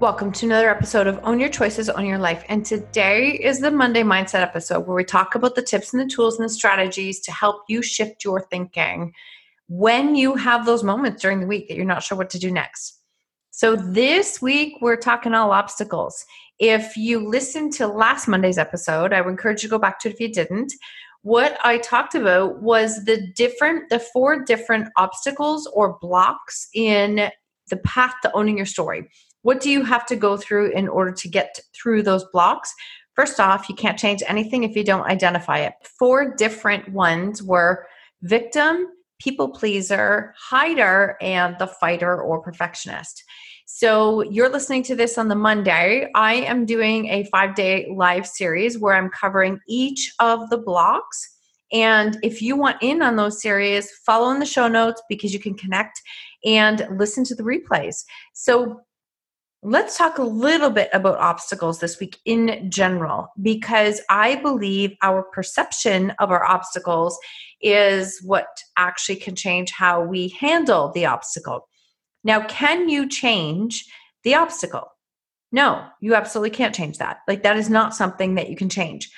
[0.00, 2.44] Welcome to another episode of Own Your Choices, Own Your Life.
[2.48, 6.12] And today is the Monday Mindset episode where we talk about the tips and the
[6.12, 9.12] tools and the strategies to help you shift your thinking
[9.68, 12.50] when you have those moments during the week that you're not sure what to do
[12.50, 13.00] next.
[13.52, 16.26] So, this week we're talking all obstacles.
[16.58, 20.08] If you listened to last Monday's episode, I would encourage you to go back to
[20.08, 20.72] it if you didn't.
[21.22, 27.30] What I talked about was the different, the four different obstacles or blocks in
[27.70, 29.08] the path to owning your story.
[29.44, 32.72] What do you have to go through in order to get through those blocks?
[33.14, 35.74] First off, you can't change anything if you don't identify it.
[35.98, 37.86] Four different ones were
[38.22, 38.86] victim,
[39.20, 43.22] people pleaser, hider, and the fighter or perfectionist.
[43.66, 46.10] So you're listening to this on the Monday.
[46.14, 51.36] I am doing a five day live series where I'm covering each of the blocks.
[51.70, 55.40] And if you want in on those series, follow in the show notes because you
[55.40, 56.00] can connect
[56.46, 58.04] and listen to the replays.
[58.32, 58.80] So
[59.66, 65.22] Let's talk a little bit about obstacles this week in general, because I believe our
[65.22, 67.18] perception of our obstacles
[67.62, 71.66] is what actually can change how we handle the obstacle.
[72.24, 73.86] Now, can you change
[74.22, 74.86] the obstacle?
[75.50, 77.20] No, you absolutely can't change that.
[77.26, 79.10] Like, that is not something that you can change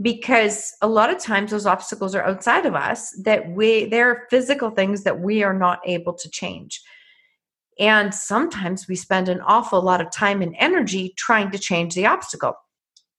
[0.00, 4.70] because a lot of times those obstacles are outside of us that we, they're physical
[4.70, 6.80] things that we are not able to change.
[7.78, 12.06] And sometimes we spend an awful lot of time and energy trying to change the
[12.06, 12.54] obstacle,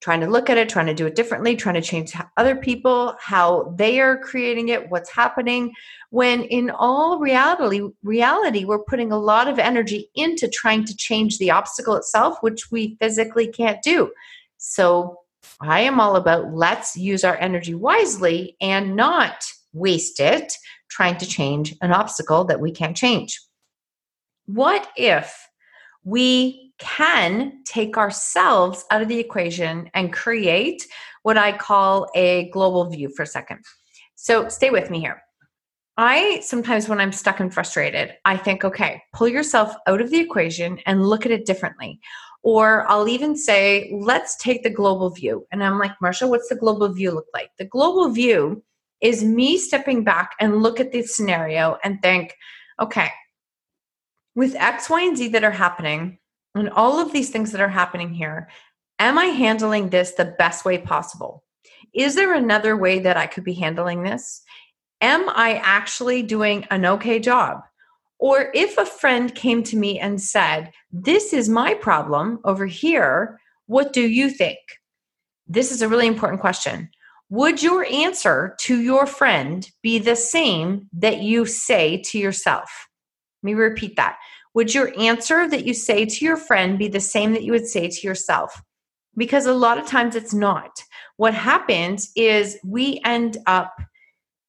[0.00, 3.16] trying to look at it, trying to do it differently, trying to change other people,
[3.20, 5.72] how they are creating it, what's happening.
[6.10, 11.38] When in all reality, reality, we're putting a lot of energy into trying to change
[11.38, 14.12] the obstacle itself, which we physically can't do.
[14.58, 15.18] So
[15.60, 20.54] I am all about let's use our energy wisely and not waste it
[20.90, 23.40] trying to change an obstacle that we can't change.
[24.46, 25.48] What if
[26.04, 30.86] we can take ourselves out of the equation and create
[31.22, 33.60] what I call a global view for a second?
[34.16, 35.22] So stay with me here.
[35.96, 40.18] I sometimes, when I'm stuck and frustrated, I think, okay, pull yourself out of the
[40.18, 42.00] equation and look at it differently.
[42.42, 45.46] Or I'll even say, let's take the global view.
[45.52, 47.50] And I'm like, Marsha, what's the global view look like?
[47.58, 48.62] The global view
[49.00, 52.34] is me stepping back and look at the scenario and think,
[52.80, 53.10] okay,
[54.34, 56.18] with X, Y, and Z that are happening,
[56.54, 58.48] and all of these things that are happening here,
[58.98, 61.44] am I handling this the best way possible?
[61.92, 64.42] Is there another way that I could be handling this?
[65.00, 67.60] Am I actually doing an okay job?
[68.18, 73.40] Or if a friend came to me and said, This is my problem over here,
[73.66, 74.58] what do you think?
[75.46, 76.90] This is a really important question.
[77.30, 82.70] Would your answer to your friend be the same that you say to yourself?
[83.44, 84.16] Let me repeat that.
[84.54, 87.66] Would your answer that you say to your friend be the same that you would
[87.66, 88.62] say to yourself?
[89.18, 90.82] Because a lot of times it's not.
[91.18, 93.76] What happens is we end up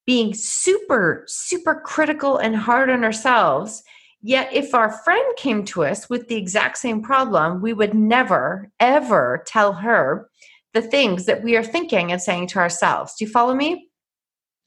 [0.05, 3.83] being super, super critical and hard on ourselves.
[4.21, 8.71] Yet, if our friend came to us with the exact same problem, we would never,
[8.79, 10.29] ever tell her
[10.73, 13.15] the things that we are thinking and saying to ourselves.
[13.15, 13.89] Do you follow me?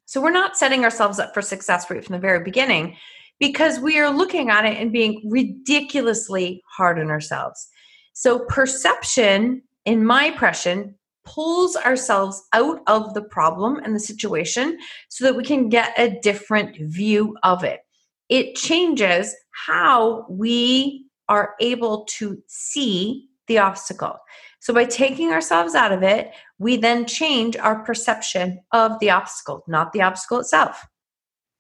[0.05, 2.97] So, we're not setting ourselves up for success right from the very beginning
[3.39, 7.69] because we are looking at it and being ridiculously hard on ourselves.
[8.13, 15.25] So, perception, in my impression, pulls ourselves out of the problem and the situation so
[15.25, 17.81] that we can get a different view of it.
[18.29, 24.17] It changes how we are able to see the obstacle.
[24.61, 29.63] So, by taking ourselves out of it, we then change our perception of the obstacle,
[29.69, 30.85] not the obstacle itself.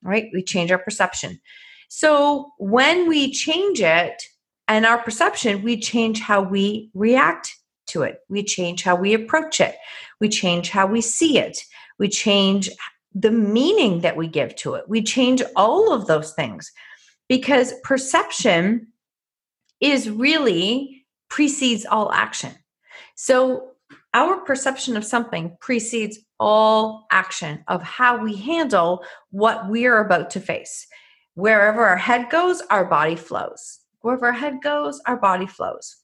[0.03, 0.27] Right?
[0.33, 1.41] We change our perception.
[1.88, 4.23] So when we change it
[4.69, 7.55] and our perception, we change how we react
[7.88, 8.19] to it.
[8.29, 9.75] We change how we approach it.
[10.20, 11.58] We change how we see it.
[11.99, 12.70] We change
[13.14, 14.88] the meaning that we give to it.
[14.88, 16.70] We change all of those things
[17.29, 18.88] because perception
[19.81, 22.52] is really precedes all action.
[23.14, 23.73] So
[24.14, 30.31] our perception of something precedes all action of how we handle what we are about
[30.31, 30.87] to face.
[31.38, 33.79] Wherever our head goes, our body flows.
[34.00, 35.94] Wherever our head goes, our body flows.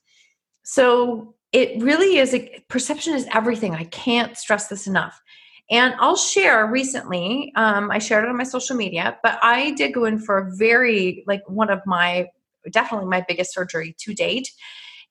[0.63, 3.75] So it really is a perception is everything.
[3.75, 5.21] I can't stress this enough.
[5.69, 9.93] And I'll share recently, um, I shared it on my social media, but I did
[9.93, 12.27] go in for a very, like, one of my,
[12.71, 14.49] definitely my biggest surgery to date.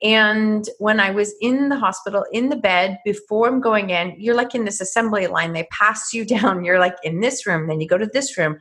[0.02, 4.34] And when I was in the hospital, in the bed, before I'm going in, you're
[4.34, 5.52] like in this assembly line.
[5.52, 6.64] They pass you down.
[6.64, 8.58] You're like in this room, then you go to this room.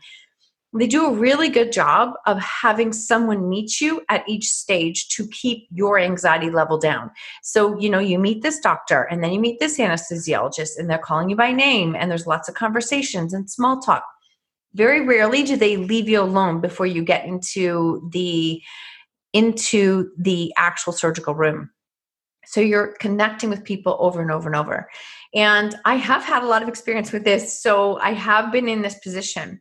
[0.75, 5.27] They do a really good job of having someone meet you at each stage to
[5.27, 7.11] keep your anxiety level down.
[7.43, 10.97] So, you know, you meet this doctor and then you meet this anesthesiologist and they're
[10.97, 14.03] calling you by name and there's lots of conversations and small talk.
[14.73, 18.61] Very rarely do they leave you alone before you get into the
[19.33, 21.69] into the actual surgical room.
[22.45, 24.89] So you're connecting with people over and over and over.
[25.33, 27.59] And I have had a lot of experience with this.
[27.61, 29.59] So I have been in this position.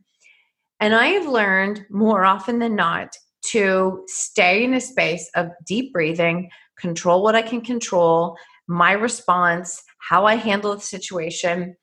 [0.83, 5.93] And I have learned more often than not to stay in a space of deep
[5.93, 8.35] breathing, control what I can control,
[8.67, 11.77] my response, how I handle the situation.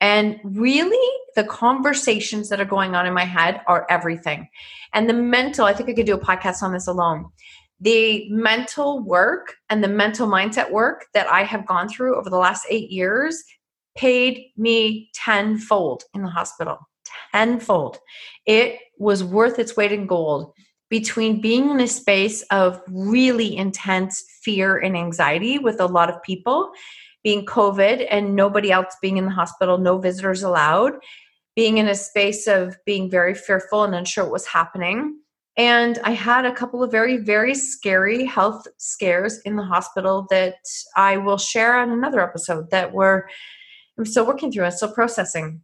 [0.00, 4.48] And really, the conversations that are going on in my head are everything.
[4.94, 7.26] And the mental, I think I could do a podcast on this alone.
[7.80, 12.38] The mental work and the mental mindset work that I have gone through over the
[12.38, 13.42] last eight years
[13.96, 16.78] paid me tenfold in the hospital.
[17.36, 17.98] Tenfold.
[18.46, 20.54] It was worth its weight in gold
[20.88, 26.22] between being in a space of really intense fear and anxiety with a lot of
[26.22, 26.70] people,
[27.22, 30.94] being COVID and nobody else being in the hospital, no visitors allowed,
[31.54, 35.18] being in a space of being very fearful and unsure what was happening.
[35.58, 40.56] And I had a couple of very, very scary health scares in the hospital that
[40.96, 43.24] I will share on another episode that we're
[43.98, 45.62] I'm still working through and still processing.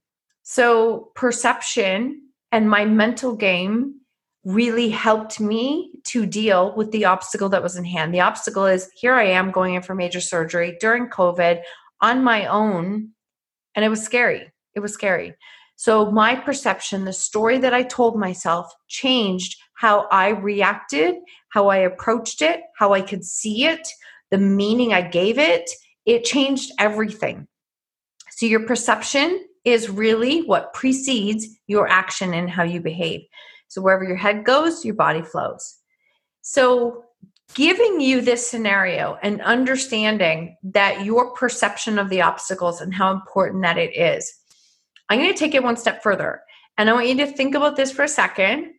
[0.53, 4.01] So perception and my mental game
[4.45, 8.13] really helped me to deal with the obstacle that was in hand.
[8.13, 11.63] The obstacle is here I am going in for major surgery during COVID
[12.03, 13.13] on my own,
[13.75, 14.53] and it was scary.
[14.75, 15.35] It was scary.
[15.77, 21.15] So, my perception, the story that I told myself, changed how I reacted,
[21.49, 23.89] how I approached it, how I could see it,
[24.31, 25.71] the meaning I gave it.
[26.05, 27.49] It changed everything.
[28.33, 33.23] So, your perception is really what precedes your action and how you behave.
[33.69, 35.79] So, wherever your head goes, your body flows.
[36.43, 37.05] So,
[37.55, 43.63] giving you this scenario and understanding that your perception of the obstacles and how important
[43.63, 44.43] that it is
[45.13, 46.41] I'm going to take it one step further.
[46.79, 48.73] And I want you to think about this for a second.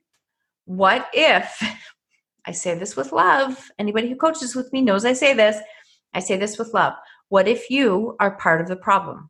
[0.65, 1.61] What if,
[2.47, 5.57] I say this with love, anybody who coaches with me knows I say this,
[6.11, 6.93] I say this with love.
[7.29, 9.29] What if you are part of the problem?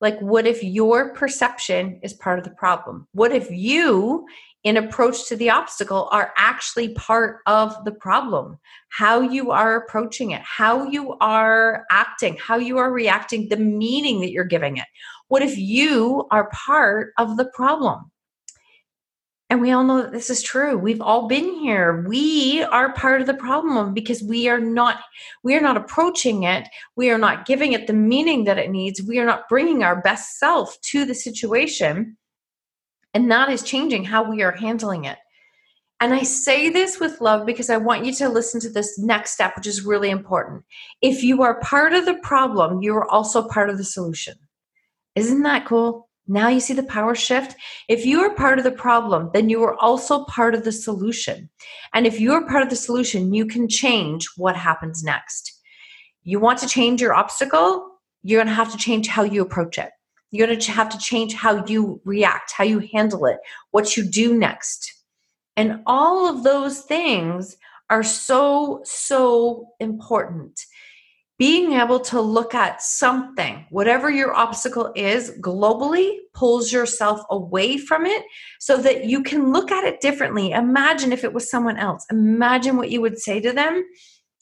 [0.00, 3.06] Like, what if your perception is part of the problem?
[3.12, 4.26] What if you,
[4.62, 8.58] in approach to the obstacle, are actually part of the problem?
[8.90, 14.20] How you are approaching it, how you are acting, how you are reacting, the meaning
[14.20, 14.86] that you're giving it.
[15.28, 18.10] What if you are part of the problem?
[19.50, 20.76] And we all know that this is true.
[20.76, 22.04] We've all been here.
[22.06, 25.00] We are part of the problem because we are not
[25.42, 26.68] we are not approaching it.
[26.96, 29.02] We are not giving it the meaning that it needs.
[29.02, 32.18] We are not bringing our best self to the situation.
[33.14, 35.16] And that is changing how we are handling it.
[36.00, 39.32] And I say this with love because I want you to listen to this next
[39.32, 40.62] step, which is really important.
[41.00, 44.34] If you are part of the problem, you are also part of the solution.
[45.16, 46.07] Isn't that cool?
[46.28, 47.56] Now you see the power shift.
[47.88, 51.48] If you are part of the problem, then you are also part of the solution.
[51.94, 55.58] And if you are part of the solution, you can change what happens next.
[56.24, 57.88] You want to change your obstacle,
[58.22, 59.90] you're going to have to change how you approach it.
[60.30, 63.38] You're going to have to change how you react, how you handle it,
[63.70, 64.92] what you do next.
[65.56, 67.56] And all of those things
[67.88, 70.60] are so, so important
[71.38, 78.06] being able to look at something, whatever your obstacle is globally, pulls yourself away from
[78.06, 78.24] it
[78.58, 80.50] so that you can look at it differently.
[80.50, 82.04] Imagine if it was someone else.
[82.10, 83.84] Imagine what you would say to them.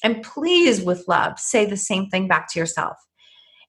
[0.03, 2.97] And please, with love, say the same thing back to yourself.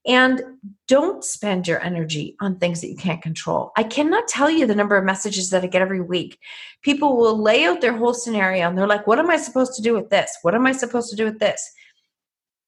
[0.05, 0.41] And
[0.87, 3.71] don't spend your energy on things that you can't control.
[3.75, 6.39] I cannot tell you the number of messages that I get every week.
[6.81, 9.81] People will lay out their whole scenario and they're like, What am I supposed to
[9.81, 10.31] do with this?
[10.43, 11.61] What am I supposed to do with this?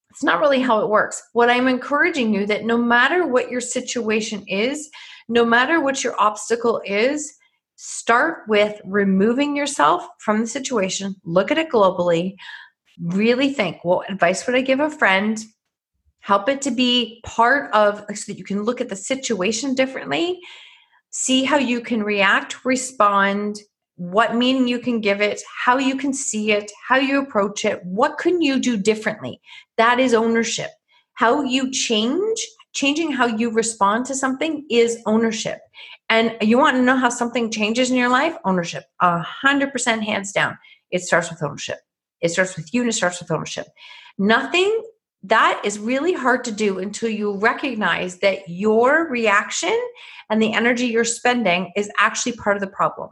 [0.09, 1.21] It's not really how it works.
[1.33, 4.89] What I'm encouraging you that no matter what your situation is,
[5.27, 7.35] no matter what your obstacle is,
[7.75, 12.35] start with removing yourself from the situation, look at it globally,
[13.01, 15.39] really think what advice would I give a friend?
[16.19, 20.41] Help it to be part of so that you can look at the situation differently,
[21.11, 23.59] see how you can react, respond,
[23.99, 27.83] what meaning you can give it, how you can see it, how you approach it,
[27.83, 29.41] what can you do differently?
[29.75, 30.69] That is ownership.
[31.15, 32.39] How you change,
[32.71, 35.59] changing how you respond to something is ownership.
[36.07, 38.37] And you want to know how something changes in your life?
[38.45, 38.85] Ownership.
[39.01, 40.57] A hundred percent hands down.
[40.91, 41.79] It starts with ownership.
[42.21, 43.67] It starts with you and it starts with ownership.
[44.17, 44.81] Nothing
[45.23, 49.77] that is really hard to do until you recognize that your reaction
[50.29, 53.09] and the energy you're spending is actually part of the problem.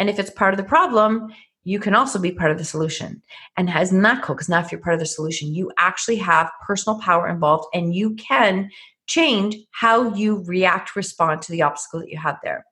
[0.00, 1.28] And if it's part of the problem,
[1.62, 3.22] you can also be part of the solution.
[3.56, 4.34] And isn't that cool?
[4.34, 7.94] Because now if you're part of the solution, you actually have personal power involved and
[7.94, 8.70] you can
[9.06, 12.64] change how you react, respond to the obstacle that you have there.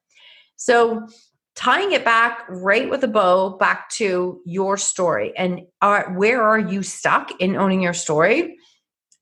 [0.56, 1.06] So
[1.54, 6.58] tying it back right with a bow back to your story and are, where are
[6.58, 8.56] you stuck in owning your story?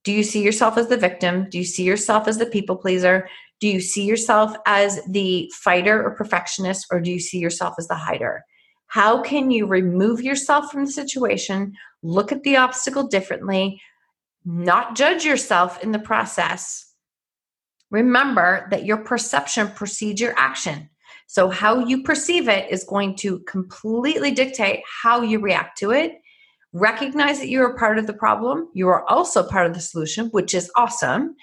[0.05, 1.49] Do you see yourself as the victim?
[1.51, 3.29] Do you see yourself as the people pleaser?
[3.61, 7.89] Do you see yourself as the fighter or perfectionist, or do you see yourself as
[7.89, 8.45] the hider?
[8.89, 13.81] How can you remove yourself from the situation, look at the obstacle differently,
[14.45, 16.93] not judge yourself in the process?
[17.91, 20.89] Remember that your perception precedes your action.
[21.29, 26.13] So, how you perceive it is going to completely dictate how you react to it.
[26.73, 28.69] Recognize that you are part of the problem.
[28.75, 31.35] You are also part of the solution, which is awesome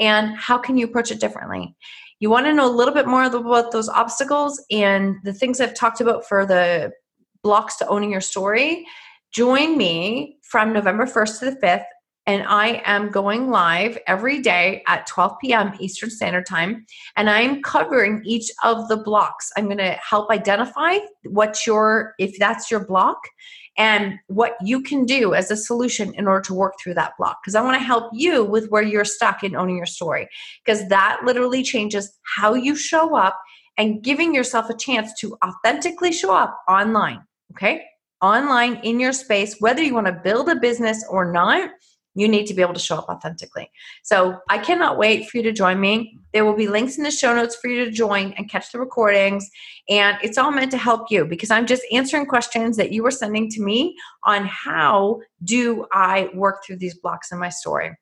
[0.00, 1.76] and how can you approach it differently?
[2.18, 5.74] You want to know a little bit more about those obstacles and the things i've
[5.74, 6.90] talked about for the
[7.42, 8.86] blocks to owning your story.
[9.32, 11.84] Join me from november 1st to the 5th
[12.30, 15.72] and I am going live every day at 12 p.m.
[15.80, 16.86] Eastern Standard Time.
[17.16, 19.50] And I'm covering each of the blocks.
[19.56, 23.18] I'm going to help identify what your, if that's your block,
[23.76, 27.38] and what you can do as a solution in order to work through that block.
[27.42, 30.28] Because I want to help you with where you're stuck in owning your story.
[30.64, 33.40] Because that literally changes how you show up
[33.76, 37.22] and giving yourself a chance to authentically show up online.
[37.52, 37.82] Okay?
[38.22, 41.70] Online in your space, whether you want to build a business or not
[42.14, 43.70] you need to be able to show up authentically.
[44.02, 46.18] So I cannot wait for you to join me.
[46.32, 48.80] There will be links in the show notes for you to join and catch the
[48.80, 49.48] recordings.
[49.88, 53.10] And it's all meant to help you because I'm just answering questions that you were
[53.10, 57.96] sending to me on how do I work through these blocks in my story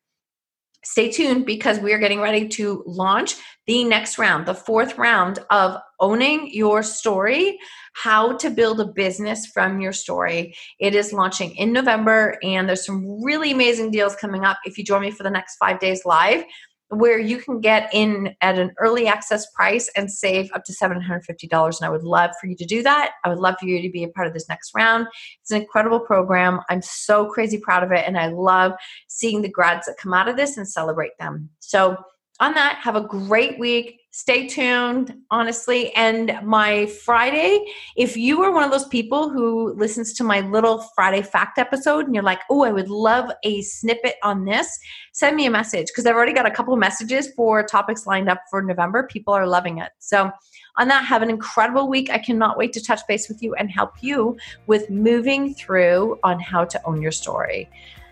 [0.85, 3.35] stay tuned because we are getting ready to launch
[3.66, 7.58] the next round, the fourth round of owning your story,
[7.94, 10.54] how to build a business from your story.
[10.78, 14.85] It is launching in November, and there's some really amazing deals coming up if you
[14.85, 16.44] join me for the next five days live
[16.90, 21.21] where you can get in at an early access price and save up to $750.
[21.52, 23.12] And I would love for you to do that.
[23.25, 25.07] I would love for you to be a part of this next round.
[25.42, 26.61] It's an incredible program.
[26.71, 28.04] I'm so crazy proud of it.
[28.07, 28.73] And I love
[29.09, 31.50] seeing the grads that come out of this and celebrate them.
[31.61, 31.97] So,
[32.40, 35.94] on that, have a great week stay tuned honestly.
[35.94, 37.64] And my friday
[37.96, 42.06] if you are one of those people who listens to my little friday fact episode
[42.06, 44.78] and you're like oh i would love a snippet on this
[45.12, 48.40] send me a message because i've already got a couple messages for topics lined up
[48.50, 49.04] for november.
[49.04, 49.90] People are loving it.
[49.98, 50.32] So
[50.78, 52.10] on that have an incredible week.
[52.10, 56.40] I cannot wait to touch base with you and help you with moving through on
[56.40, 57.68] how to own your story.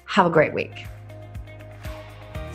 [0.07, 0.87] Have a great week